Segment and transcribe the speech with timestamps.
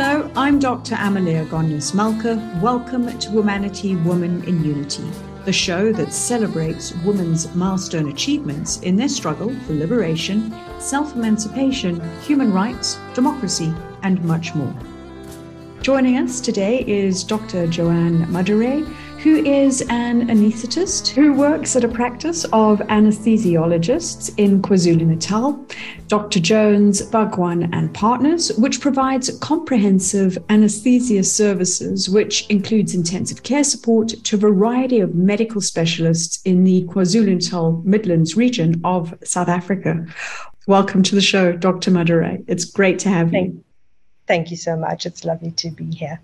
[0.00, 0.94] Hello, I'm Dr.
[0.94, 2.36] Amalia Gonyas Malka.
[2.62, 5.02] Welcome to Womanity Woman in Unity,
[5.44, 12.52] the show that celebrates women's milestone achievements in their struggle for liberation, self emancipation, human
[12.52, 13.74] rights, democracy,
[14.04, 14.72] and much more.
[15.82, 17.66] Joining us today is Dr.
[17.66, 18.86] Joanne Madure,
[19.28, 25.66] who is an anaesthetist who works at a practice of anesthesiologists in KwaZulu Natal,
[26.06, 26.40] Dr.
[26.40, 34.36] Jones, Bhagwan and Partners, which provides comprehensive anesthesia services, which includes intensive care support to
[34.36, 40.06] a variety of medical specialists in the KwaZulu Natal Midlands region of South Africa.
[40.66, 41.90] Welcome to the show, Dr.
[41.90, 42.38] Madure.
[42.46, 43.62] It's great to have you.
[44.26, 45.04] Thank you so much.
[45.04, 46.18] It's lovely to be here.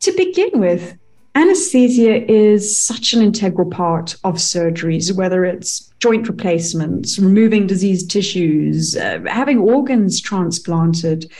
[0.00, 0.96] To begin with,
[1.38, 8.96] Anesthesia is such an integral part of surgeries, whether it's joint replacements, removing diseased tissues,
[8.96, 11.30] uh, having organs transplanted.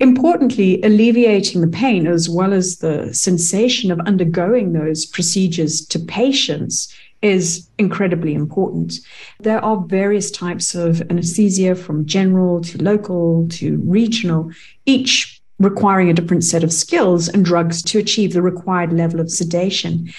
[0.00, 6.92] Importantly, alleviating the pain as well as the sensation of undergoing those procedures to patients
[7.22, 8.94] is incredibly important.
[9.38, 14.50] There are various types of anesthesia from general to local to regional,
[14.86, 19.30] each requiring a different set of skills and drugs to achieve the required level of
[19.30, 20.12] sedation.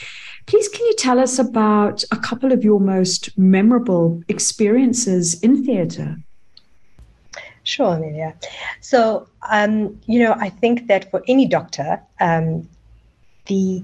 [0.46, 6.18] Please, can you tell us about a couple of your most memorable experiences in theatre?
[7.64, 8.36] Sure, Amelia.
[8.80, 12.68] So, um, you know, I think that for any doctor, um,
[13.46, 13.84] the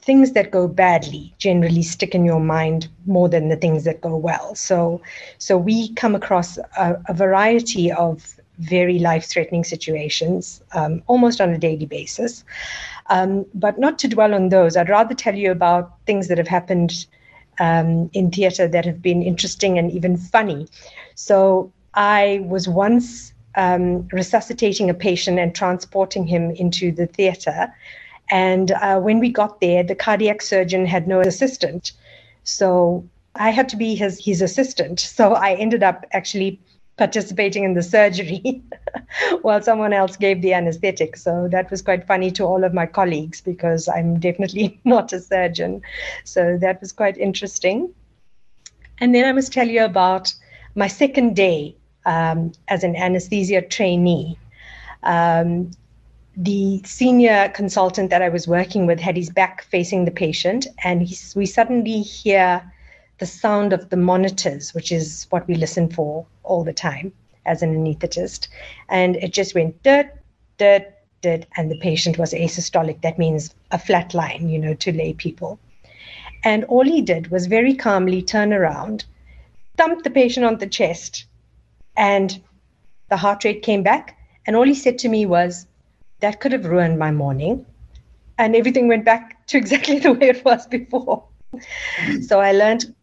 [0.00, 4.16] things that go badly generally stick in your mind more than the things that go
[4.16, 4.54] well.
[4.54, 5.02] So,
[5.36, 11.50] so we come across a, a variety of very life threatening situations um, almost on
[11.50, 12.44] a daily basis.
[13.06, 16.48] Um, but not to dwell on those, I'd rather tell you about things that have
[16.48, 17.06] happened
[17.60, 20.68] um, in theatre that have been interesting and even funny.
[21.14, 27.72] So I was once um, resuscitating a patient and transporting him into the theatre.
[28.30, 31.92] And uh, when we got there, the cardiac surgeon had no assistant.
[32.44, 33.04] So
[33.34, 35.00] I had to be his, his assistant.
[35.00, 36.60] So I ended up actually
[36.98, 38.62] participating in the surgery
[39.42, 41.16] while someone else gave the anesthetic.
[41.16, 45.20] So that was quite funny to all of my colleagues because I'm definitely not a
[45.20, 45.80] surgeon.
[46.24, 47.94] So that was quite interesting.
[49.00, 50.34] And then I must tell you about
[50.74, 54.36] my second day um, as an anesthesia trainee.
[55.04, 55.70] Um,
[56.36, 61.02] the senior consultant that I was working with had his back facing the patient, and
[61.02, 62.62] he, we suddenly hear
[63.18, 67.12] the sound of the monitors, which is what we listen for all the time
[67.46, 68.48] as an anesthetist.
[68.88, 70.10] And it just went dirt,
[70.58, 70.84] dirt,
[71.22, 73.02] dirt, and the patient was asystolic.
[73.02, 75.58] That means a flat line, you know, to lay people.
[76.44, 79.04] And all he did was very calmly turn around,
[79.76, 81.26] thump the patient on the chest,
[81.96, 82.40] and
[83.08, 84.16] the heart rate came back.
[84.46, 85.66] And all he said to me was,
[86.20, 87.66] That could have ruined my morning.
[88.38, 91.24] And everything went back to exactly the way it was before.
[92.20, 92.94] So I learned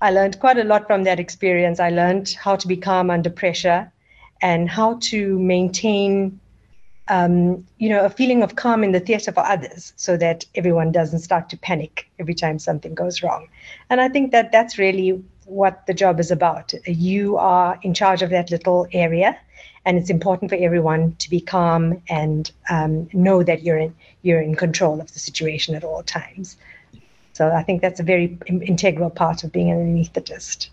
[0.00, 1.80] I learned quite a lot from that experience.
[1.80, 3.90] I learned how to be calm under pressure
[4.42, 6.38] and how to maintain,
[7.08, 10.92] um, you know, a feeling of calm in the theater for others so that everyone
[10.92, 13.48] doesn't start to panic every time something goes wrong.
[13.88, 16.74] And I think that that's really what the job is about.
[16.84, 19.38] You are in charge of that little area,
[19.86, 24.42] and it's important for everyone to be calm and um, know that you're in, you're
[24.42, 26.56] in control of the situation at all times.
[27.36, 30.70] So I think that's a very integral part of being an anaesthetist.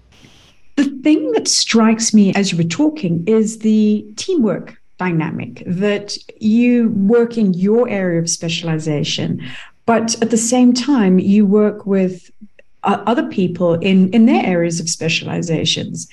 [0.78, 6.88] The thing that strikes me as you were talking is the teamwork dynamic that you
[6.92, 9.42] work in your area of specialization,
[9.86, 12.32] but at the same time, you work with
[12.84, 16.08] uh, other people in, in their areas of specializations,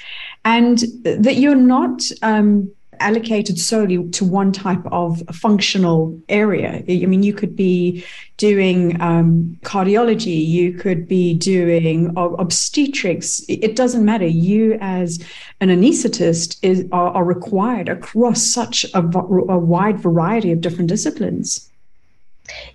[0.44, 2.68] and that you're not um,
[3.00, 6.84] allocated solely to one type of functional area.
[6.88, 8.04] I mean, you could be
[8.36, 13.42] doing um, cardiology, you could be doing obstetrics.
[13.48, 14.26] It doesn't matter.
[14.26, 15.22] You, as
[15.60, 21.70] an anaesthetist, is, are, are required across such a, a wide variety of different disciplines.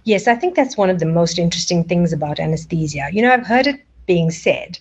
[0.04, 3.10] Yes, I think that's one of the most interesting things about anesthesia.
[3.12, 4.80] You know, I've heard it being said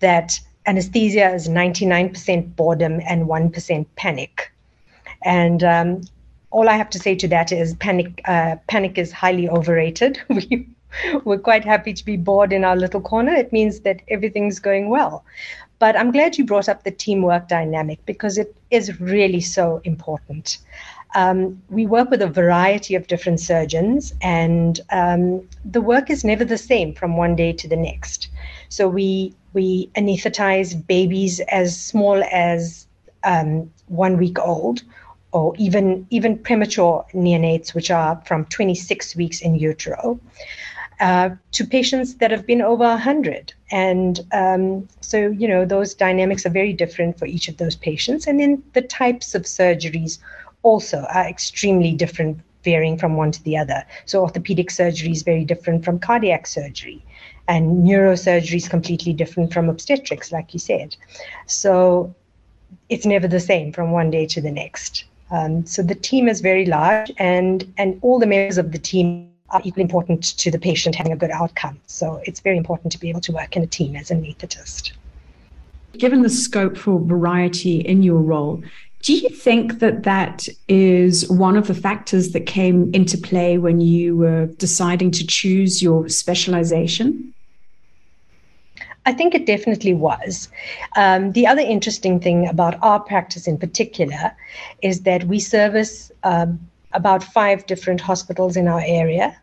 [0.00, 4.52] that anesthesia is 99% boredom and 1% panic.
[5.26, 6.02] And um,
[6.50, 8.22] all I have to say to that is panic.
[8.24, 10.22] Uh, panic is highly overrated.
[10.28, 10.68] we,
[11.24, 13.34] we're quite happy to be bored in our little corner.
[13.34, 15.24] It means that everything's going well.
[15.78, 20.58] But I'm glad you brought up the teamwork dynamic because it is really so important.
[21.14, 26.44] Um, we work with a variety of different surgeons, and um, the work is never
[26.44, 28.28] the same from one day to the next.
[28.68, 32.86] So we we anesthetize babies as small as
[33.24, 34.82] um, one week old
[35.32, 40.18] or even even premature neonates, which are from 26 weeks in utero,
[41.00, 43.52] uh, to patients that have been over 100.
[43.70, 48.26] And um, so, you know, those dynamics are very different for each of those patients.
[48.26, 50.18] And then the types of surgeries
[50.62, 53.84] also are extremely different, varying from one to the other.
[54.06, 57.04] So, orthopedic surgery is very different from cardiac surgery,
[57.46, 60.96] and neurosurgery is completely different from obstetrics, like you said.
[61.46, 62.14] So,
[62.88, 65.04] it's never the same from one day to the next.
[65.30, 69.30] Um, so the team is very large, and and all the members of the team
[69.50, 71.78] are equally important to the patient having a good outcome.
[71.86, 74.92] So it's very important to be able to work in a team as an anaesthetist.
[75.96, 78.62] Given the scope for variety in your role,
[79.02, 83.80] do you think that that is one of the factors that came into play when
[83.80, 87.32] you were deciding to choose your specialization?
[89.06, 90.48] I think it definitely was.
[90.96, 94.36] Um, the other interesting thing about our practice in particular
[94.82, 96.58] is that we service um,
[96.92, 99.40] about five different hospitals in our area.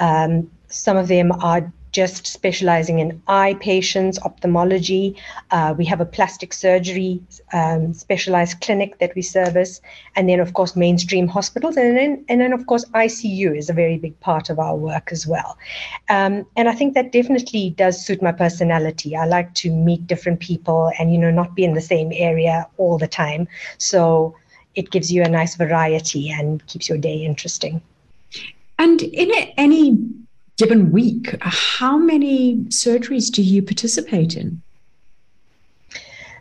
[0.00, 5.16] Um, some of them are just specializing in eye patients, ophthalmology.
[5.50, 7.22] Uh, we have a plastic surgery
[7.54, 9.80] um, specialized clinic that we service,
[10.14, 13.72] and then of course mainstream hospitals, and then and then of course ICU is a
[13.72, 15.56] very big part of our work as well.
[16.10, 19.16] Um, and I think that definitely does suit my personality.
[19.16, 22.66] I like to meet different people, and you know not be in the same area
[22.76, 23.48] all the time.
[23.78, 24.36] So
[24.74, 27.80] it gives you a nice variety and keeps your day interesting.
[28.78, 29.96] And in any
[30.56, 34.62] given week, how many surgeries do you participate in?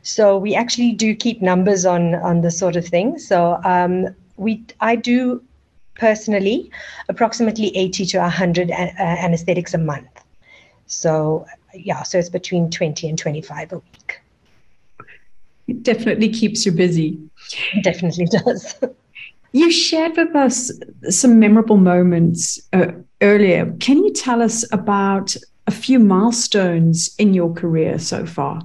[0.04, 3.18] So we actually do keep numbers on on this sort of thing.
[3.18, 5.44] So um, we I do
[5.96, 6.70] personally
[7.10, 10.08] approximately 80 to 100 uh, anesthetics a month.
[10.88, 14.22] So yeah, so it's between 20 and 25 a week.
[15.68, 17.18] It definitely keeps you busy.
[17.74, 18.76] It definitely does.
[19.54, 20.72] You shared with us
[21.10, 22.92] some memorable moments uh,
[23.22, 23.74] earlier.
[23.80, 25.36] Can you tell us about
[25.68, 28.62] a few milestones in your career so far?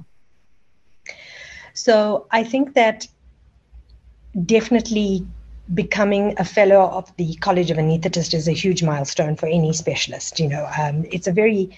[1.73, 3.07] So, I think that
[4.45, 5.25] definitely
[5.73, 10.39] becoming a fellow of the College of Anaesthetists is a huge milestone for any specialist.
[10.39, 11.69] You know, um, it's a very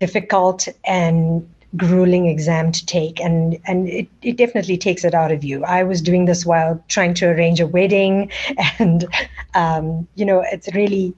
[0.00, 5.42] difficult and grueling exam to take and and it, it definitely takes it out of
[5.42, 8.30] you i was doing this while trying to arrange a wedding
[8.78, 9.06] and
[9.54, 11.12] um, you know it's really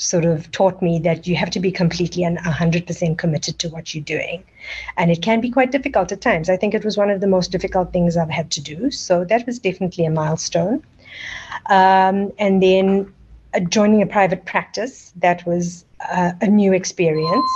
[0.00, 3.94] sort of taught me that you have to be completely and 100% committed to what
[3.94, 4.42] you're doing.
[4.96, 6.48] And it can be quite difficult at times.
[6.48, 8.90] I think it was one of the most difficult things i've had to do.
[8.90, 10.82] So that was definitely a milestone.
[11.66, 13.12] Um, and then
[13.52, 17.50] uh, joining a private practice that was uh, a new experience.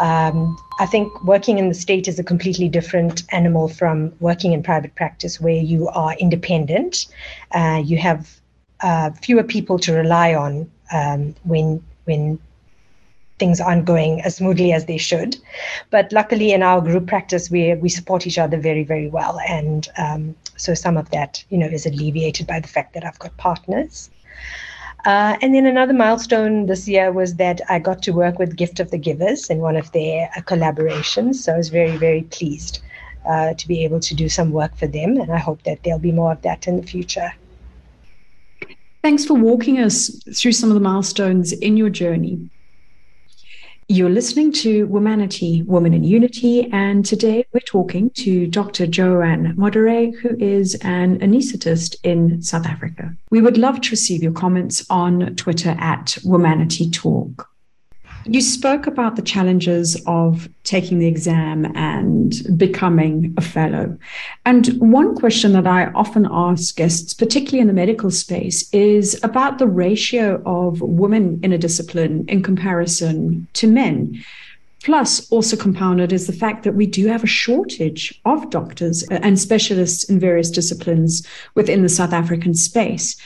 [0.00, 4.62] Um, I think working in the state is a completely different animal from working in
[4.64, 7.06] private practice, where you are independent.
[7.52, 8.40] Uh, you have
[8.80, 12.38] uh, fewer people to rely on um, when when
[13.38, 15.36] things aren't going as smoothly as they should.
[15.90, 19.88] But luckily, in our group practice, we we support each other very very well, and
[19.98, 23.36] um, so some of that you know is alleviated by the fact that I've got
[23.36, 24.10] partners.
[25.04, 28.78] Uh, and then another milestone this year was that I got to work with Gift
[28.78, 31.36] of the Givers in one of their uh, collaborations.
[31.36, 32.80] So I was very, very pleased
[33.28, 35.16] uh, to be able to do some work for them.
[35.16, 37.32] And I hope that there'll be more of that in the future.
[39.02, 42.48] Thanks for walking us through some of the milestones in your journey.
[43.88, 48.86] You're listening to Womanity, Woman in Unity, and today we're talking to Dr.
[48.86, 53.12] Joanne Modere, who is an anaesthetist in South Africa.
[53.30, 57.51] We would love to receive your comments on Twitter at Womanity Talk.
[58.26, 63.98] You spoke about the challenges of taking the exam and becoming a fellow.
[64.44, 69.58] And one question that I often ask guests, particularly in the medical space, is about
[69.58, 74.22] the ratio of women in a discipline in comparison to men.
[74.84, 79.38] Plus, also compounded is the fact that we do have a shortage of doctors and
[79.38, 81.24] specialists in various disciplines
[81.54, 83.16] within the South African space.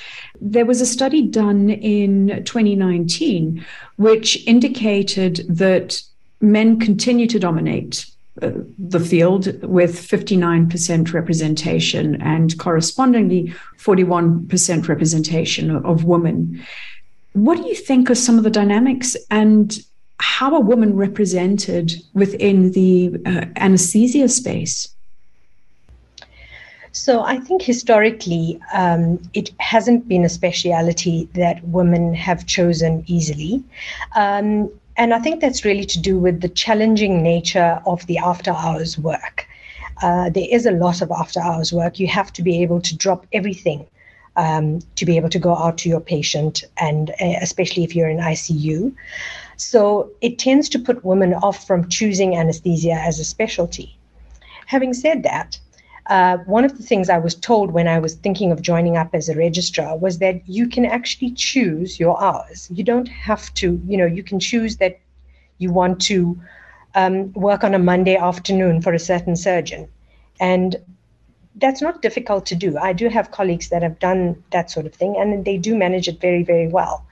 [0.40, 3.64] There was a study done in 2019
[3.96, 6.02] which indicated that
[6.42, 8.06] men continue to dominate
[8.42, 16.62] uh, the field with 59% representation and correspondingly 41% representation of women.
[17.32, 19.78] What do you think are some of the dynamics and
[20.18, 24.88] how are women represented within the uh, anesthesia space?
[26.92, 33.62] So I think historically, um, it hasn't been a speciality that women have chosen easily.
[34.14, 38.50] Um, and I think that's really to do with the challenging nature of the after
[38.50, 39.46] hours work.
[40.02, 41.99] Uh, there is a lot of after hours work.
[41.99, 43.87] You have to be able to drop everything
[44.37, 48.09] um, to be able to go out to your patient, and uh, especially if you're
[48.09, 48.95] in ICU.
[49.57, 53.97] So it tends to put women off from choosing anesthesia as a specialty.
[54.66, 55.59] Having said that,
[56.09, 59.14] uh, one of the things I was told when I was thinking of joining up
[59.14, 62.69] as a registrar was that you can actually choose your hours.
[62.73, 65.00] You don't have to, you know, you can choose that
[65.59, 66.40] you want to
[66.95, 69.88] um, work on a Monday afternoon for a certain surgeon.
[70.38, 70.76] And
[71.56, 72.76] that's not difficult to do.
[72.78, 76.08] I do have colleagues that have done that sort of thing, and they do manage
[76.08, 77.04] it very, very well.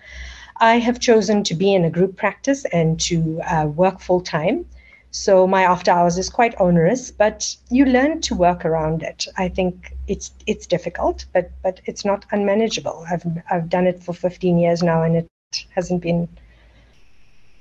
[0.58, 4.66] I have chosen to be in a group practice and to uh, work full time.
[5.10, 9.26] So my after hours is quite onerous, but you learn to work around it.
[9.36, 13.06] I think it's it's difficult, but but it's not unmanageable.
[13.10, 15.28] I've I've done it for 15 years now, and it
[15.70, 16.28] hasn't been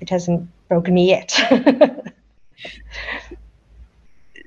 [0.00, 1.30] it hasn't broken me yet.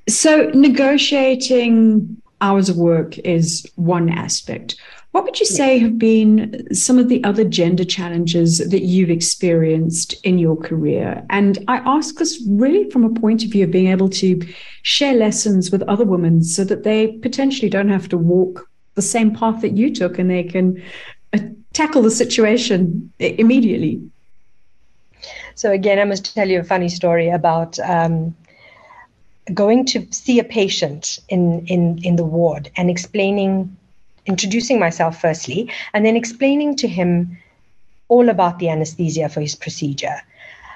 [0.08, 4.76] so negotiating hours of work is one aspect.
[5.12, 10.14] What would you say have been some of the other gender challenges that you've experienced
[10.22, 11.24] in your career?
[11.30, 14.40] And I ask this really from a point of view of being able to
[14.82, 19.34] share lessons with other women so that they potentially don't have to walk the same
[19.34, 20.82] path that you took and they can
[21.32, 21.38] uh,
[21.72, 24.02] tackle the situation immediately.
[25.54, 27.78] So, again, I must tell you a funny story about.
[27.80, 28.36] Um,
[29.54, 33.76] going to see a patient in, in, in the ward and explaining
[34.28, 37.36] introducing myself firstly, and then explaining to him
[38.08, 40.20] all about the anesthesia for his procedure,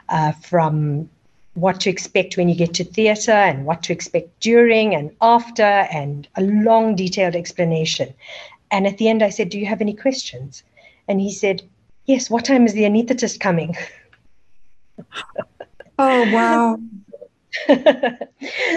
[0.09, 1.09] uh, from
[1.55, 5.63] what to expect when you get to theatre and what to expect during and after,
[5.63, 8.13] and a long, detailed explanation.
[8.71, 10.63] And at the end, I said, Do you have any questions?
[11.07, 11.63] And he said,
[12.07, 13.77] Yes, what time is the anaesthetist coming?
[15.99, 16.79] oh, wow.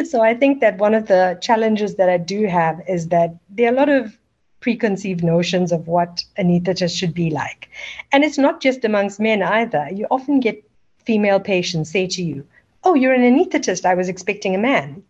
[0.05, 3.67] so I think that one of the challenges that I do have is that there
[3.67, 4.17] are a lot of
[4.59, 7.69] preconceived notions of what anaesthetist should be like.
[8.11, 9.87] And it's not just amongst men either.
[9.93, 10.63] You often get
[11.05, 12.45] female patients say to you,
[12.83, 13.85] Oh, you're an anaesthetist.
[13.85, 15.03] I was expecting a man.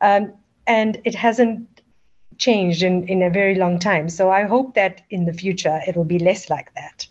[0.00, 0.32] Um,
[0.66, 1.68] and it hasn't
[2.38, 4.08] changed in, in a very long time.
[4.08, 7.06] So I hope that in the future it will be less like that.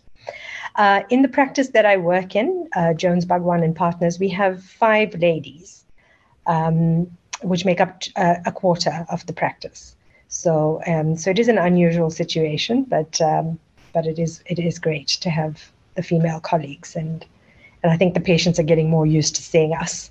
[0.76, 4.62] Uh, in the practice that I work in, uh, Jones Bhagwan and Partners, we have
[4.62, 5.84] five ladies,
[6.46, 7.10] um,
[7.42, 9.96] which make up uh, a quarter of the practice.
[10.28, 13.58] So, um, so it is an unusual situation, but um,
[13.94, 17.24] but it is it is great to have the female colleagues, and
[17.82, 20.10] and I think the patients are getting more used to seeing us.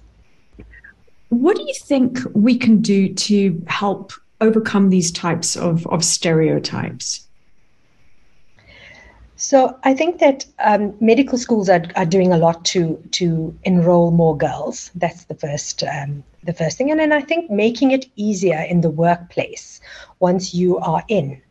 [1.30, 7.28] What do you think we can do to help overcome these types of, of stereotypes?
[9.38, 14.12] So I think that um, medical schools are, are doing a lot to to enroll
[14.12, 14.92] more girls.
[14.96, 18.82] That's the first um, the first thing, and then I think making it easier in
[18.82, 19.82] the workplace
[20.20, 21.42] once you are in.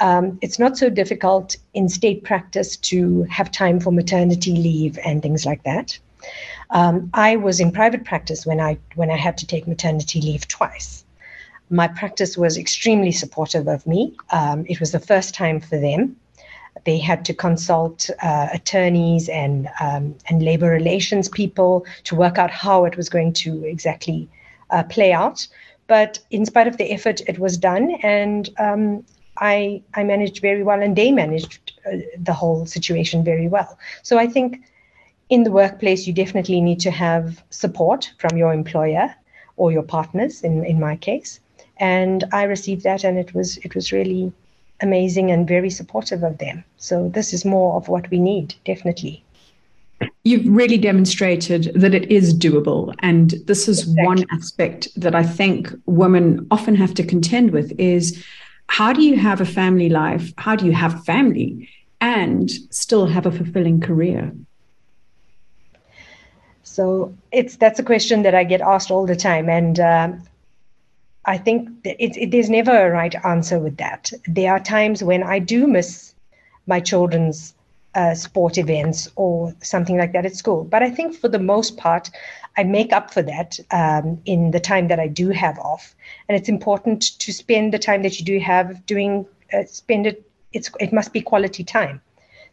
[0.00, 5.20] Um, it's not so difficult in state practice to have time for maternity leave and
[5.20, 5.98] things like that.
[6.70, 10.48] Um, I was in private practice when I when I had to take maternity leave
[10.48, 11.04] twice.
[11.68, 14.16] My practice was extremely supportive of me.
[14.30, 16.16] Um, it was the first time for them
[16.84, 22.50] they had to consult uh, attorneys and um, and labor relations people to work out
[22.50, 24.28] how it was going to exactly
[24.70, 25.46] uh, play out.
[25.86, 29.04] But in spite of the effort, it was done, and um,
[29.38, 33.78] I I managed very well, and they managed uh, the whole situation very well.
[34.02, 34.62] So I think
[35.28, 39.14] in the workplace, you definitely need to have support from your employer
[39.56, 40.42] or your partners.
[40.42, 41.40] In in my case,
[41.78, 44.32] and I received that, and it was it was really
[44.80, 46.64] amazing and very supportive of them.
[46.76, 49.24] So this is more of what we need, definitely.
[50.24, 52.94] You've really demonstrated that it is doable.
[53.00, 54.04] And this is exactly.
[54.04, 58.24] one aspect that I think women often have to contend with is
[58.68, 60.32] how do you have a family life?
[60.36, 61.68] How do you have family
[62.00, 64.32] and still have a fulfilling career?
[66.62, 70.22] So it's that's a question that I get asked all the time, and um,
[71.28, 74.10] I think it, it, there's never a right answer with that.
[74.26, 76.14] There are times when I do miss
[76.66, 77.54] my children's
[77.94, 80.64] uh, sport events or something like that at school.
[80.64, 82.10] But I think for the most part,
[82.56, 85.94] I make up for that um, in the time that I do have off.
[86.30, 90.24] And it's important to spend the time that you do have doing, uh, spend it,
[90.54, 92.00] it's, it must be quality time,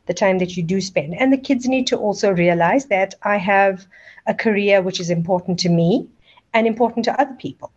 [0.08, 1.16] the time that you do spend.
[1.16, 3.88] And the kids need to also realize that I have
[4.28, 6.10] a career which is important to me
[6.54, 7.72] and important to other people.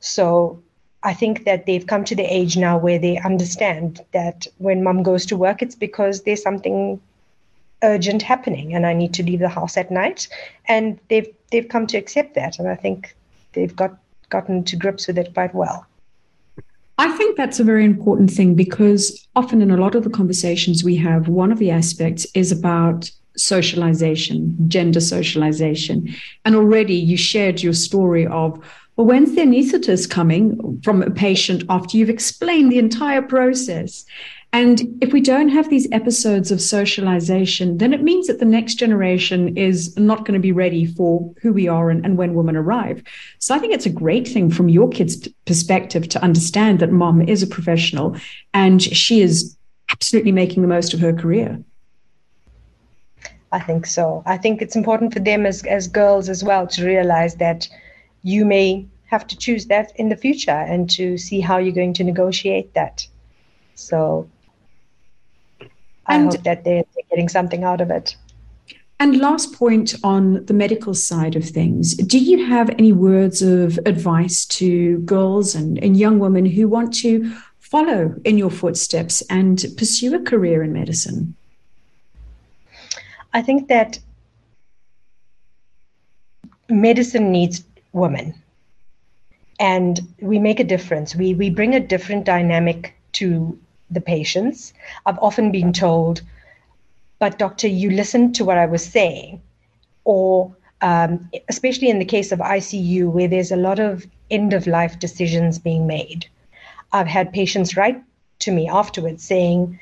[0.00, 0.62] So
[1.02, 5.02] I think that they've come to the age now where they understand that when mum
[5.02, 7.00] goes to work, it's because there's something
[7.82, 10.28] urgent happening and I need to leave the house at night.
[10.66, 12.58] And they've they've come to accept that.
[12.58, 13.14] And I think
[13.52, 13.96] they've got
[14.28, 15.86] gotten to grips with it quite well.
[16.98, 20.84] I think that's a very important thing because often in a lot of the conversations
[20.84, 26.14] we have, one of the aspects is about socialization, gender socialization.
[26.44, 28.62] And already you shared your story of,
[29.00, 34.04] well, when's the anesthetist coming from a patient after you've explained the entire process?
[34.52, 38.74] And if we don't have these episodes of socialization, then it means that the next
[38.74, 42.56] generation is not going to be ready for who we are and, and, when women
[42.56, 43.02] arrive.
[43.38, 47.22] So I think it's a great thing from your kids' perspective to understand that mom
[47.22, 48.18] is a professional
[48.52, 49.56] and she is
[49.90, 51.58] absolutely making the most of her career.
[53.50, 54.22] I think so.
[54.26, 57.66] I think it's important for them as, as girls as well to realize that
[58.22, 61.94] you may have to choose that in the future and to see how you're going
[61.94, 63.06] to negotiate that.
[63.74, 64.28] So
[66.06, 68.16] I and, hope that they're getting something out of it.
[69.00, 73.78] And last point on the medical side of things, do you have any words of
[73.86, 79.64] advice to girls and, and young women who want to follow in your footsteps and
[79.78, 81.34] pursue a career in medicine?
[83.32, 83.98] I think that
[86.68, 88.34] medicine needs women
[89.60, 91.14] and we make a difference.
[91.14, 93.56] We, we bring a different dynamic to
[93.90, 94.72] the patients.
[95.04, 96.22] I've often been told,
[97.18, 99.42] but doctor, you listened to what I was saying.
[100.04, 104.66] Or um, especially in the case of ICU, where there's a lot of end of
[104.66, 106.26] life decisions being made.
[106.92, 108.02] I've had patients write
[108.40, 109.78] to me afterwards saying,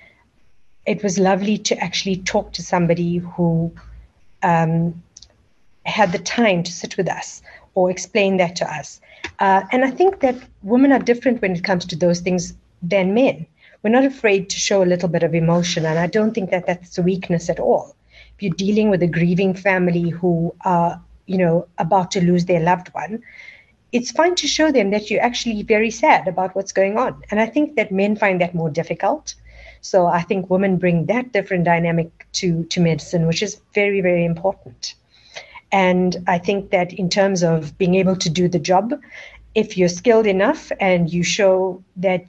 [0.87, 3.73] it was lovely to actually talk to somebody who
[4.43, 5.01] um,
[5.87, 7.43] had the time to sit with us
[7.75, 9.01] or explain that to us.
[9.39, 13.15] Uh, and I think that women are different when it comes to those things than
[13.15, 13.47] men
[13.83, 15.87] we're not afraid to show a little bit of emotion.
[15.87, 17.95] And I don't think that that's a weakness at all.
[18.37, 22.61] If you're dealing with a grieving family who are, you know, about to lose their
[22.61, 23.23] loved one,
[23.93, 27.23] it's fine to show them that you're actually very sad about what's going on.
[27.31, 29.35] And I think that men find that more difficult.
[29.81, 34.25] So I think women bring that different dynamic to, to medicine, which is very, very
[34.25, 34.95] important.
[35.71, 38.95] And I think that in terms of being able to do the job,
[39.55, 42.25] if you're skilled enough and you show that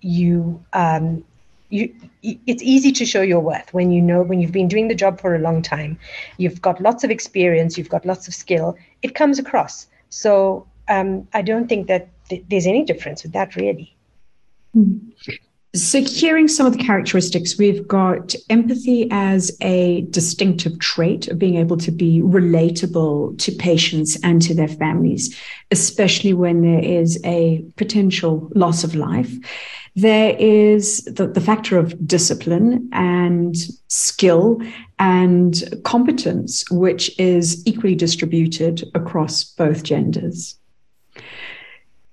[0.00, 1.24] you um,
[1.70, 4.94] you it's easy to show your worth when you know when you've been doing the
[4.94, 5.98] job for a long time
[6.38, 11.28] you've got lots of experience you've got lots of skill it comes across so um,
[11.34, 13.94] i don't think that th- there's any difference with that really
[14.74, 14.98] mm.
[15.78, 21.54] So, hearing some of the characteristics, we've got empathy as a distinctive trait of being
[21.54, 25.38] able to be relatable to patients and to their families,
[25.70, 29.32] especially when there is a potential loss of life.
[29.94, 34.60] There is the, the factor of discipline and skill
[34.98, 40.58] and competence, which is equally distributed across both genders.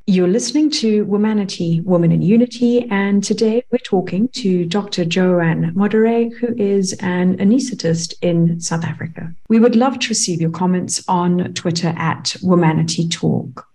[0.08, 5.04] You're listening to Womanity, Woman in Unity, and today we're talking to Dr.
[5.04, 9.34] Joanne Modere, who is an anaesthetist in South Africa.
[9.50, 13.68] We would love to receive your comments on Twitter at Womanity Talk.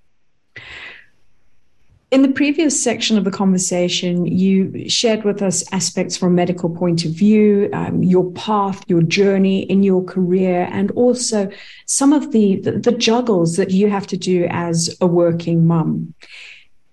[2.11, 6.69] In the previous section of the conversation, you shared with us aspects from a medical
[6.69, 11.49] point of view, um, your path, your journey in your career, and also
[11.87, 16.13] some of the, the, the juggles that you have to do as a working mum.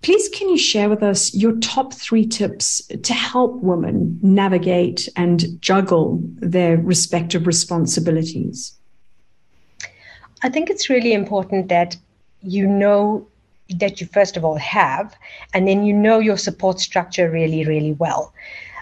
[0.04, 5.60] Please, can you share with us your top three tips to help women navigate and
[5.60, 8.78] juggle their respective responsibilities?
[10.44, 11.98] I think it's really important that
[12.44, 13.28] you know
[13.76, 15.16] that you first of all have,
[15.54, 18.34] and then you know your support structure really, really well.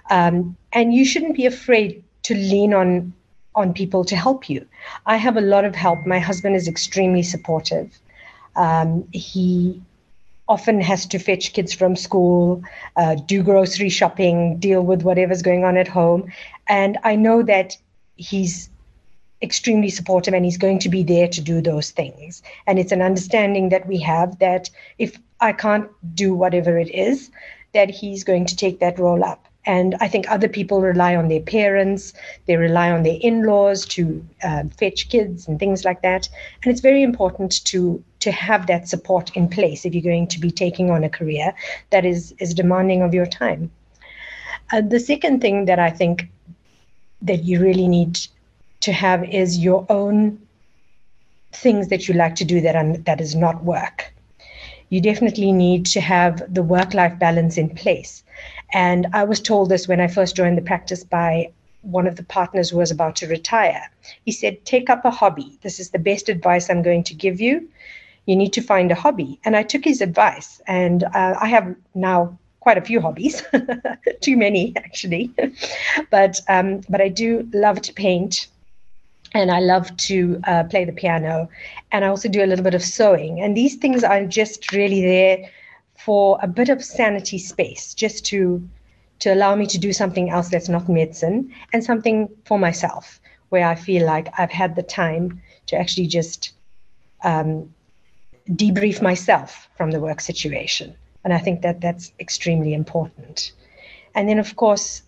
[0.10, 3.14] Um, and you shouldn't be afraid to lean on
[3.56, 4.68] on people to help you.
[5.06, 6.06] I have a lot of help.
[6.06, 7.98] My husband is extremely supportive.
[8.58, 9.82] Um, he
[10.48, 12.62] often has to fetch kids from school,
[12.98, 16.32] uh, do grocery shopping, deal with whatever's going on at home,
[16.68, 17.78] and I know that
[18.18, 18.70] he's
[19.46, 22.44] extremely supportive and he's going to be there to do those things.
[22.68, 27.30] And it's an understanding that we have that if I can't do whatever it is,
[27.74, 29.48] that he's going to take that role up.
[29.68, 32.14] And I think other people rely on their parents,
[32.46, 36.30] they rely on their in-laws to uh, fetch kids and things like that.
[36.64, 40.40] And it's very important to to have that support in place if you're going to
[40.40, 41.54] be taking on a career
[41.90, 43.72] that is is demanding of your time.
[44.72, 46.28] Uh, the second thing that I think
[47.22, 48.20] that you really need
[48.86, 50.40] to have is your own
[51.52, 54.14] things that you like to do that are, that is not work.
[54.90, 58.24] You definitely need to have the work life balance in place.
[58.74, 62.24] And I was told this when I first joined the practice by one of the
[62.24, 63.90] partners who was about to retire.
[64.26, 65.58] He said, Take up a hobby.
[65.62, 67.68] This is the best advice I'm going to give you.
[68.26, 69.40] You need to find a hobby.
[69.46, 73.44] And I took his advice, and uh, I have now quite a few hobbies,
[74.22, 75.32] too many actually.
[76.10, 78.48] but um, but I do love to paint,
[79.36, 81.50] and I love to uh, play the piano,
[81.92, 83.42] and I also do a little bit of sewing.
[83.42, 85.50] And these things are just really there
[85.98, 88.68] for a bit of sanity space, just to
[89.20, 93.66] to allow me to do something else that's not medicine and something for myself where
[93.66, 96.52] I feel like I've had the time to actually just
[97.24, 97.74] um,
[98.50, 100.94] debrief myself from the work situation.
[101.24, 103.54] And I think that that's extremely important.
[104.16, 105.02] And then, of course,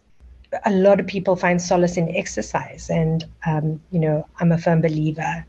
[0.65, 2.89] a lot of people find solace in exercise.
[2.89, 5.45] And, um, you know, I'm a firm believer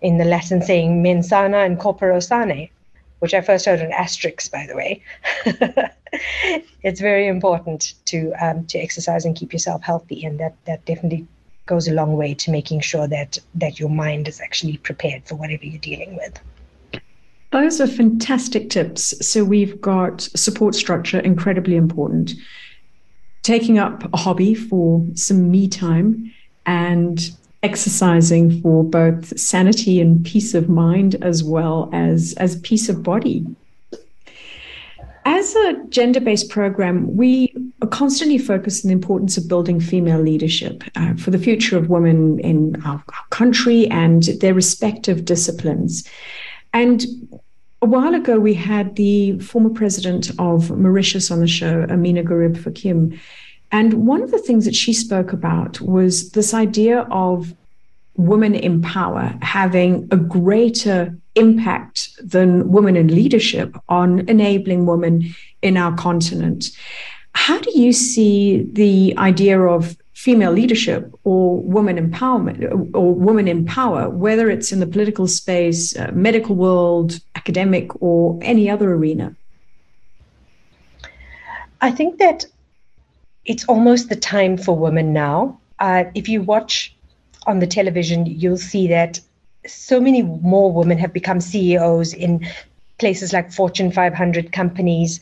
[0.00, 2.68] in the Latin saying mens sana in corpore sano,
[3.18, 5.02] which I first heard in Asterix, by the way.
[6.82, 11.26] it's very important to um, to exercise and keep yourself healthy, and that that definitely
[11.66, 15.34] goes a long way to making sure that that your mind is actually prepared for
[15.34, 16.40] whatever you're dealing with.
[17.50, 19.26] Those are fantastic tips.
[19.26, 22.34] So we've got support structure, incredibly important.
[23.48, 26.30] Taking up a hobby for some me time
[26.66, 27.18] and
[27.62, 33.46] exercising for both sanity and peace of mind as well as as peace of body
[35.24, 40.20] as a gender based program, we are constantly focused on the importance of building female
[40.20, 46.06] leadership uh, for the future of women in our, our country and their respective disciplines.
[46.72, 47.06] And
[47.80, 52.56] a while ago, we had the former president of Mauritius on the show, Ameenah Gurib
[52.56, 53.18] Fakim.
[53.70, 57.54] And one of the things that she spoke about was this idea of
[58.16, 65.76] women in power having a greater impact than women in leadership on enabling women in
[65.76, 66.70] our continent.
[67.34, 73.64] How do you see the idea of female leadership or woman empowerment or woman in
[73.64, 79.36] power, whether it's in the political space, uh, medical world, academic, or any other arena?
[81.80, 82.46] I think that
[83.44, 85.60] it's almost the time for women now.
[85.78, 86.92] Uh, if you watch
[87.46, 89.20] on the television, you'll see that
[89.68, 92.44] so many more women have become CEOs in
[92.98, 95.20] places like Fortune 500 companies.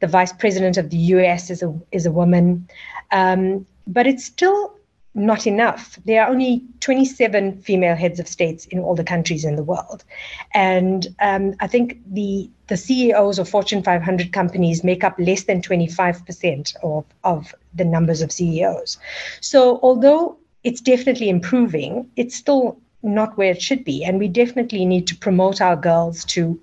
[0.00, 2.68] The vice president of the US is a is a woman,
[3.10, 4.74] um, but it's still
[5.16, 5.96] not enough.
[6.04, 10.04] There are only 27 female heads of states in all the countries in the world,
[10.52, 15.60] and um, I think the the CEOs of Fortune 500 companies make up less than
[15.60, 18.98] 25% of of the numbers of CEOs.
[19.40, 22.10] So although it's definitely improving.
[22.16, 26.24] It's still not where it should be, and we definitely need to promote our girls
[26.24, 26.58] to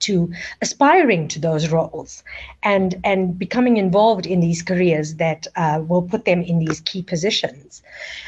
[0.00, 0.32] to
[0.62, 2.22] aspiring to those roles
[2.62, 7.02] and and becoming involved in these careers that uh, will put them in these key
[7.02, 7.82] positions.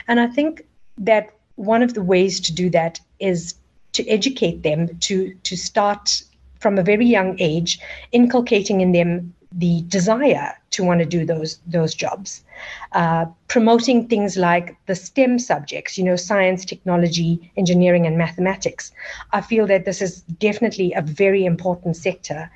[0.09, 0.67] And I think
[0.99, 3.55] that one of the ways to do that is
[3.93, 6.23] to educate them to to start
[6.61, 7.81] from a very young age,
[8.13, 12.45] inculcating in them the desire to want to do those those jobs
[12.93, 18.93] uh, promoting things like the STEM subjects, you know, science, technology, engineering, and mathematics.
[19.33, 22.51] I feel that this is definitely a very important sector.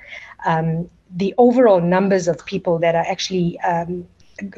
[0.45, 4.05] Um, the overall numbers of people that are actually um,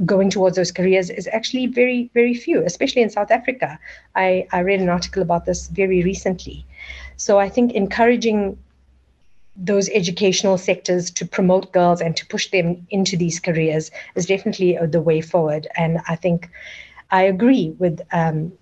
[0.05, 3.79] going towards those careers is actually very, very few, especially in South Africa.
[4.15, 6.65] I, I read an article about this very recently.
[7.15, 8.57] So I think encouraging
[9.57, 14.77] those educational sectors to promote girls and to push them into these careers is definitely
[14.85, 15.67] the way forward.
[15.75, 16.49] And I think
[17.09, 18.53] I agree with um,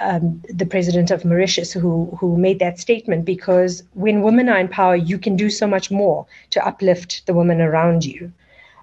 [0.00, 4.68] um, the president of Mauritius who who made that statement because when women are in
[4.68, 8.32] power, you can do so much more to uplift the women around you.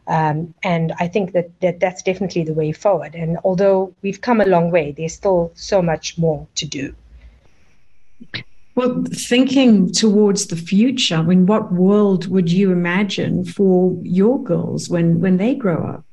[0.07, 3.13] Um, and I think that, that that's definitely the way forward.
[3.13, 6.95] And although we've come a long way, there's still so much more to do.
[8.75, 14.89] Well, thinking towards the future, I mean, what world would you imagine for your girls
[14.89, 16.05] when when they grow up?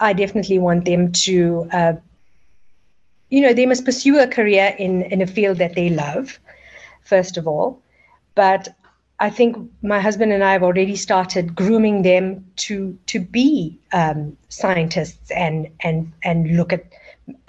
[0.00, 1.92] I definitely want them to, uh,
[3.30, 6.38] you know, they must pursue a career in in a field that they love,
[7.02, 7.82] first of all.
[8.34, 8.68] But
[9.20, 14.36] I think my husband and I have already started grooming them to to be um,
[14.50, 16.84] scientists and and and look at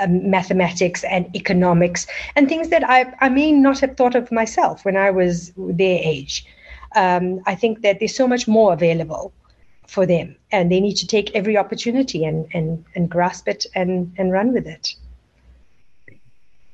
[0.07, 4.97] mathematics and economics and things that I, I may not have thought of myself when
[4.97, 6.45] I was their age.
[6.95, 9.31] Um, I think that there's so much more available
[9.87, 14.13] for them and they need to take every opportunity and, and, and grasp it and,
[14.17, 14.95] and run with it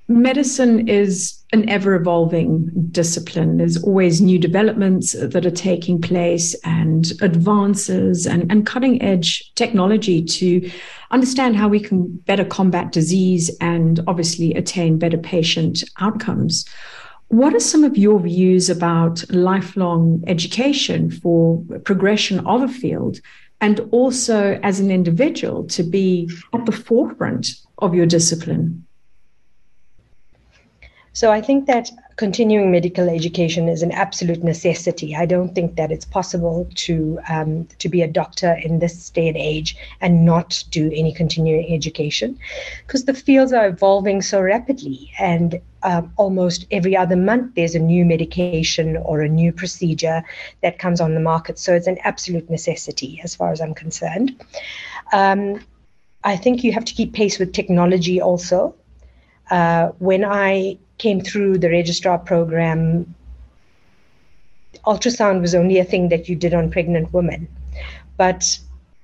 [0.07, 3.57] medicine is an ever evolving discipline.
[3.57, 10.23] There's always new developments that are taking place and advances and, and cutting edge technology
[10.23, 10.69] to
[11.11, 16.65] understand how we can better combat disease and obviously attain better patient outcomes.
[17.29, 23.19] What are some of your views about lifelong education for progression of a field
[23.61, 27.47] and also as an individual to be at the forefront
[27.79, 28.84] of your discipline?
[31.15, 35.15] So I think that continuing medical education is an absolute necessity.
[35.15, 39.29] I don't think that it's possible to um, to be a doctor in this day
[39.29, 42.37] and age and not do any continuing education,
[42.85, 47.79] because the fields are evolving so rapidly, and um, almost every other month there's a
[47.79, 50.21] new medication or a new procedure
[50.63, 51.57] that comes on the market.
[51.57, 54.35] So it's an absolute necessity as far as I'm concerned.
[55.13, 55.61] Um,
[56.25, 58.75] I think you have to keep pace with technology also.
[59.49, 63.13] Uh, when I came through the registrar program,
[64.85, 67.47] ultrasound was only a thing that you did on pregnant women.
[68.17, 68.57] But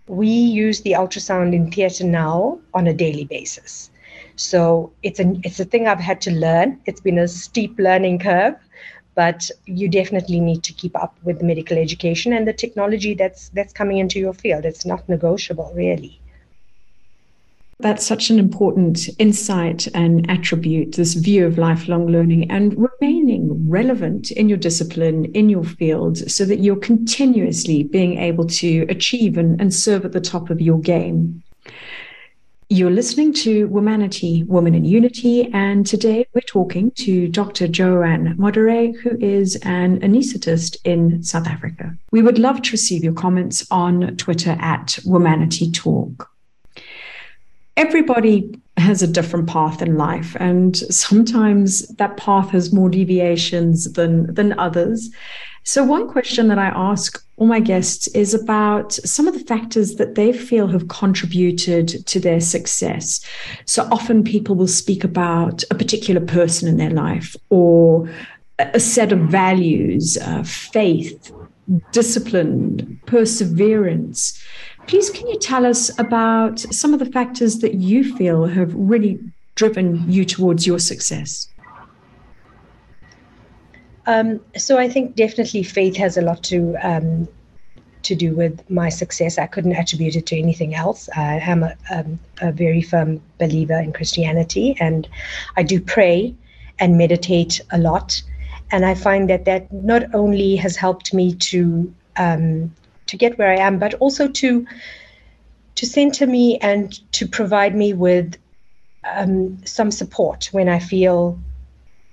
[0.07, 3.89] we use the ultrasound in theatre now on a daily basis.
[4.35, 6.79] So it's a it's a thing I've had to learn.
[6.85, 8.55] It's been a steep learning curve,
[9.15, 13.73] but you definitely need to keep up with medical education and the technology that's that's
[13.73, 14.65] coming into your field.
[14.65, 16.19] It's not negotiable, really.
[17.81, 24.29] That's such an important insight and attribute, this view of lifelong learning and remaining relevant
[24.29, 29.59] in your discipline, in your field, so that you're continuously being able to achieve and,
[29.59, 31.41] and serve at the top of your game.
[32.69, 37.67] You're listening to Womanity, Woman in Unity, and today we're talking to Dr.
[37.67, 41.97] Joanne Modere, who is an anaesthetist in South Africa.
[42.11, 46.30] We would love to receive your comments on Twitter at Womanity Talk
[47.77, 54.33] everybody has a different path in life and sometimes that path has more deviations than
[54.33, 55.09] than others.
[55.63, 59.95] So one question that i ask all my guests is about some of the factors
[59.95, 63.19] that they feel have contributed to their success.
[63.65, 68.07] So often people will speak about a particular person in their life or
[68.59, 71.31] a set of values uh, faith
[71.91, 74.41] discipline perseverance
[74.87, 79.19] Please, can you tell us about some of the factors that you feel have really
[79.55, 81.47] driven you towards your success?
[84.07, 87.27] Um, so I think definitely faith has a lot to um,
[88.01, 89.37] to do with my success.
[89.37, 91.07] I couldn't attribute it to anything else.
[91.15, 95.07] I am a, um, a very firm believer in Christianity, and
[95.55, 96.33] I do pray
[96.79, 98.23] and meditate a lot.
[98.71, 102.73] And I find that that not only has helped me to um,
[103.07, 104.65] to get where I am, but also to
[105.75, 108.37] to center me and to provide me with
[109.03, 111.39] um, some support when I feel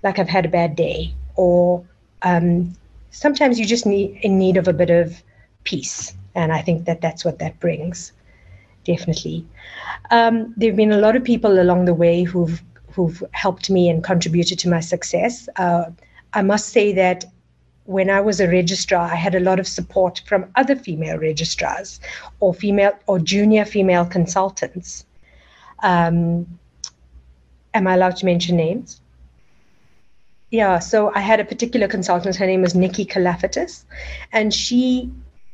[0.03, 1.85] like I've had a bad day, or
[2.23, 2.75] um,
[3.11, 5.23] sometimes you just need in need of a bit of
[5.64, 8.12] peace, and I think that that's what that brings,
[8.85, 9.47] definitely.
[10.11, 13.88] Um, there have been a lot of people along the way who've who've helped me
[13.88, 15.49] and contributed to my success.
[15.57, 15.90] Uh,
[16.33, 17.25] I must say that
[17.85, 22.01] when I was a registrar, I had a lot of support from other female registrars
[22.41, 25.07] or female or junior female consultants.
[25.83, 26.59] Um,
[27.73, 29.01] am I allowed to mention names?
[30.51, 32.37] Yeah, so I had a particular consultant.
[32.37, 33.85] Her name was Nikki Kalafatis,
[34.33, 35.11] and she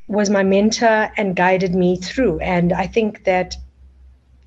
[0.06, 2.38] was my mentor and guided me through.
[2.40, 3.56] And I think that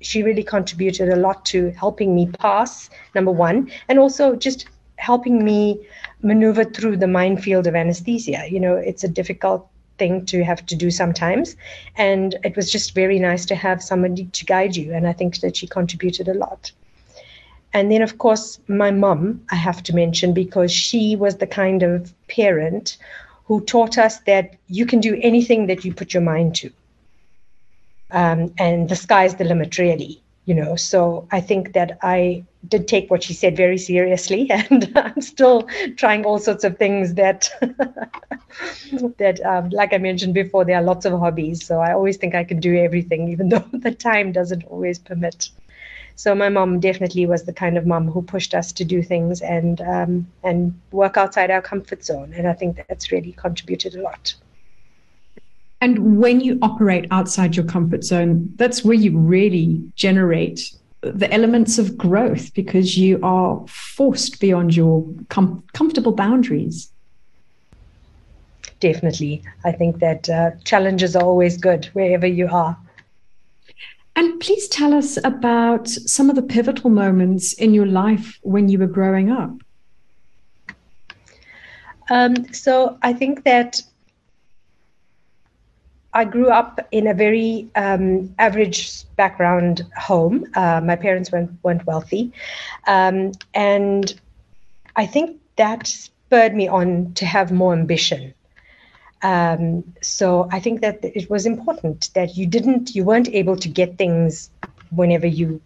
[0.00, 5.44] she really contributed a lot to helping me pass, number one, and also just helping
[5.44, 5.80] me
[6.22, 8.46] maneuver through the minefield of anesthesia.
[8.50, 11.56] You know, it's a difficult thing to have to do sometimes.
[11.96, 14.92] And it was just very nice to have somebody to guide you.
[14.92, 16.72] And I think that she contributed a lot.
[17.72, 21.82] And then, of course, my mum, I have to mention, because she was the kind
[21.82, 22.96] of parent
[23.44, 26.70] who taught us that you can do anything that you put your mind to.
[28.10, 32.88] Um, and the sky's the limit, really you know so i think that i did
[32.88, 37.50] take what she said very seriously and i'm still trying all sorts of things that
[39.18, 42.34] that um, like i mentioned before there are lots of hobbies so i always think
[42.34, 45.50] i can do everything even though the time doesn't always permit.
[46.16, 49.40] So my mom definitely was the kind of mom who pushed us to do things
[49.40, 54.02] and um, and work outside our comfort zone and i think that's really contributed a
[54.02, 54.34] lot
[55.80, 61.78] and when you operate outside your comfort zone, that's where you really generate the elements
[61.78, 66.90] of growth because you are forced beyond your com- comfortable boundaries.
[68.80, 69.42] Definitely.
[69.64, 72.76] I think that uh, challenges are always good wherever you are.
[74.16, 78.80] And please tell us about some of the pivotal moments in your life when you
[78.80, 79.52] were growing up.
[82.10, 83.80] Um, so I think that
[86.14, 90.46] I grew up in a very um, average background home.
[90.54, 92.32] Uh, my parents weren't, weren't wealthy.
[92.86, 94.18] Um, and
[94.96, 98.34] I think that spurred me on to have more ambition.
[99.22, 103.68] Um, so I think that it was important that you didn't, you weren't able to
[103.68, 104.50] get things
[104.90, 105.60] whenever you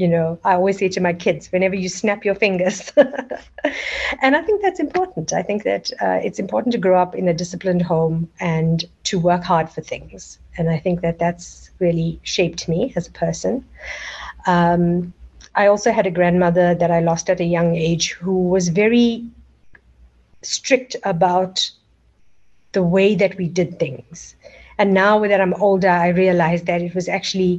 [0.00, 2.92] you know i always say to my kids whenever you snap your fingers.
[4.22, 5.32] And i think that's important.
[5.32, 9.18] I think that uh, it's important to grow up in a disciplined home and to
[9.18, 10.38] work hard for things.
[10.56, 13.64] And i think that that's really shaped me as a person.
[14.46, 15.12] Um,
[15.62, 19.24] i also had a grandmother that i lost at a young age who was very
[20.42, 21.70] strict about
[22.72, 24.36] the way that we did things.
[24.78, 27.54] And now that i'm older i realize that it was actually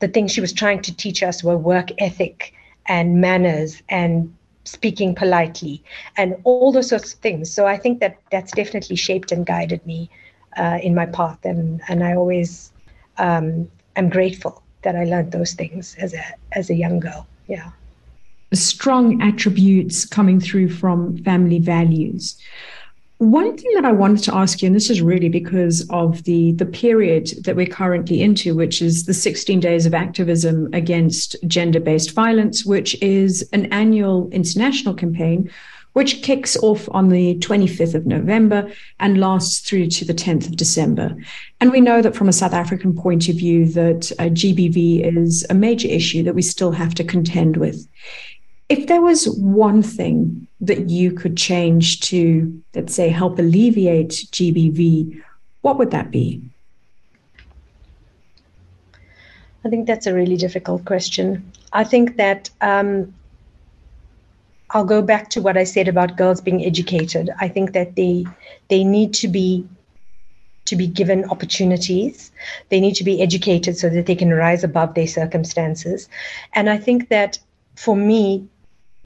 [0.00, 2.52] the things she was trying to teach us were work ethic
[2.86, 4.34] and manners and
[4.64, 5.82] speaking politely
[6.16, 7.50] and all those sorts of things.
[7.50, 10.10] So I think that that's definitely shaped and guided me
[10.56, 12.72] uh, in my path, and and I always
[13.18, 17.26] um, am grateful that I learned those things as a as a young girl.
[17.46, 17.70] Yeah.
[18.52, 22.36] Strong attributes coming through from family values.
[23.20, 26.52] One thing that I wanted to ask you, and this is really because of the
[26.52, 32.12] the period that we're currently into, which is the 16 days of activism against gender-based
[32.12, 35.50] violence, which is an annual international campaign
[35.92, 40.56] which kicks off on the 25th of November and lasts through to the 10th of
[40.56, 41.16] December.
[41.60, 45.44] And we know that from a South African point of view that uh, GBV is
[45.50, 47.86] a major issue that we still have to contend with.
[48.70, 55.20] If there was one thing that you could change to, let's say, help alleviate GBV,
[55.62, 56.40] what would that be?
[59.64, 61.52] I think that's a really difficult question.
[61.72, 63.12] I think that um,
[64.70, 67.28] I'll go back to what I said about girls being educated.
[67.40, 68.24] I think that they
[68.68, 69.66] they need to be
[70.66, 72.30] to be given opportunities.
[72.68, 76.08] They need to be educated so that they can rise above their circumstances.
[76.54, 77.40] And I think that
[77.74, 78.46] for me,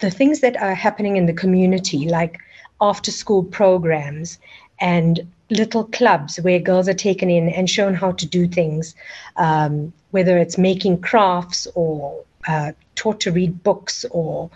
[0.04, 2.38] the things that are happening in the community, like
[2.80, 4.38] after school programs
[4.80, 8.94] and little clubs where girls are taken in and shown how to do things,
[9.36, 14.50] um, whether it's making crafts or uh, taught to read books or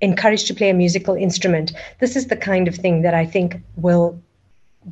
[0.00, 1.72] encouraged to play a musical instrument.
[1.98, 4.20] This is the kind of thing that I think will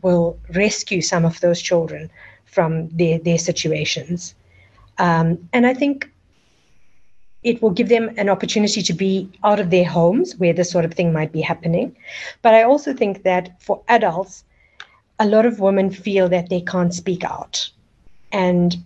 [0.00, 2.10] will rescue some of those children
[2.46, 4.34] from their their situations.
[4.98, 6.11] Um, and I think
[7.42, 10.84] it will give them an opportunity to be out of their homes where this sort
[10.84, 11.96] of thing might be happening.
[12.40, 14.44] But I also think that for adults,
[15.18, 17.68] a lot of women feel that they can't speak out.
[18.30, 18.76] And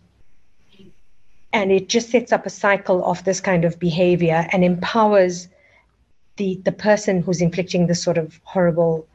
[1.53, 5.49] and it just sets up a cycle of this kind of behavior and empowers
[6.37, 9.07] the the person who's inflicting this sort of horrible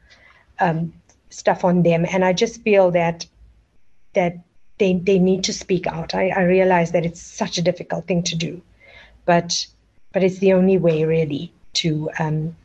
[0.59, 0.93] um,
[1.29, 2.05] stuff on them.
[2.11, 3.25] And I just feel that
[4.13, 4.37] that
[4.77, 6.13] they they need to speak out.
[6.13, 8.61] I, I realize that it's such a difficult thing to do
[9.25, 9.65] but
[10.13, 12.55] but it's the only way really to um,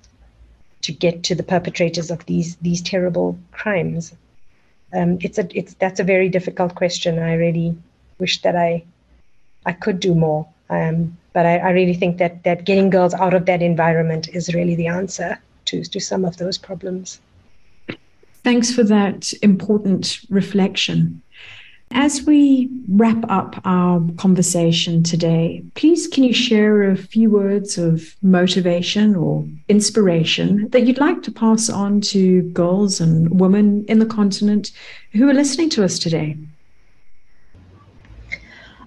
[0.82, 4.14] to get to the perpetrators of these these terrible crimes.
[4.92, 7.18] Um, it's a it's that's a very difficult question.
[7.18, 7.76] I really
[8.18, 8.84] wish that I
[9.64, 10.46] I could do more.
[10.70, 14.52] Um, but I, I, really think that that getting girls out of that environment is
[14.52, 17.20] really the answer to to some of those problems.
[18.42, 21.22] Thanks for that important reflection.
[21.92, 28.16] As we wrap up our conversation today, please can you share a few words of
[28.22, 34.06] motivation or inspiration that you'd like to pass on to girls and women in the
[34.06, 34.72] continent
[35.12, 36.36] who are listening to us today?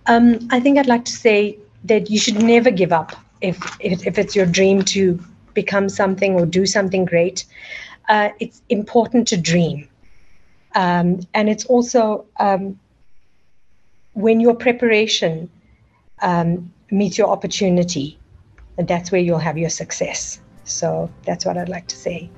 [0.08, 4.06] Um, I think I'd like to say that you should never give up if, if,
[4.06, 5.20] if it's your dream to
[5.54, 7.46] become something or do something great.
[8.10, 9.88] Uh, it's important to dream.
[10.76, 12.80] Um, and it's also um,
[14.20, 15.50] when your preparation
[16.22, 18.20] um, meets your opportunity,
[18.78, 20.42] and that's where you'll have your success.
[20.66, 22.30] So that's what I'd like to say.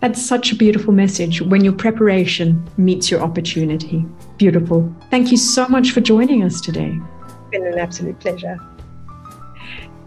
[0.00, 4.04] That's such a beautiful message when your preparation meets your opportunity.
[4.38, 4.92] Beautiful.
[5.10, 6.98] Thank you so much for joining us today.
[7.24, 8.56] It's been an absolute pleasure.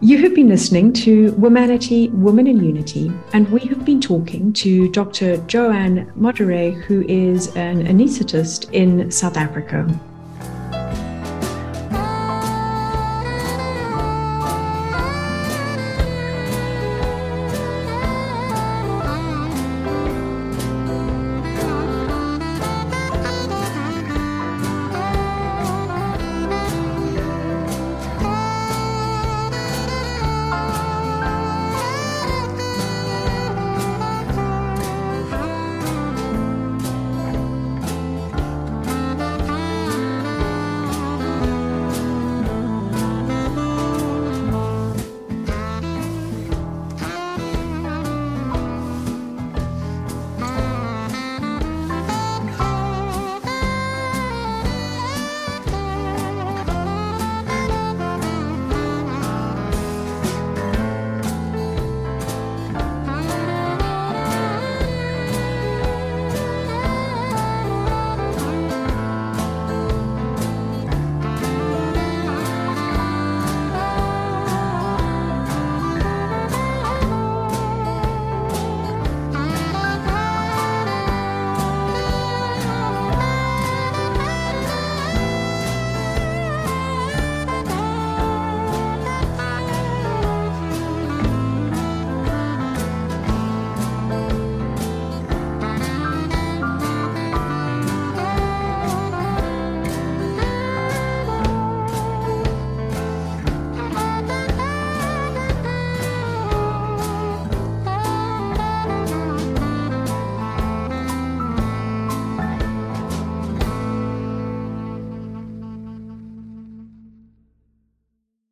[0.02, 4.90] You have been listening to Womanity, Women in Unity, and we have been talking to
[4.92, 5.38] Dr.
[5.48, 9.88] Joanne Modere, who is an anaesthetist in South Africa.